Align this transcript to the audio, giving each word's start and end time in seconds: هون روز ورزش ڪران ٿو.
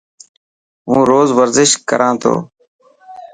هون 0.89 1.01
روز 1.11 1.29
ورزش 1.39 1.69
ڪران 1.89 2.13
ٿو. 2.21 2.33